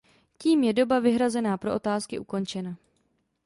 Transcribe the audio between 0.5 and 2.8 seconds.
je doba vyhrazená pro otázky ukončena.